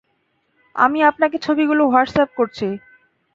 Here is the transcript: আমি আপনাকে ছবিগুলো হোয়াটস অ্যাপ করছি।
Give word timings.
আমি 0.75 0.99
আপনাকে 1.03 1.37
ছবিগুলো 1.37 1.83
হোয়াটস 1.85 2.15
অ্যাপ 2.15 2.31
করছি। 2.37 2.67